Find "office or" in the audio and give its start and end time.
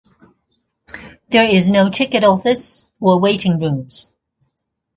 2.23-3.19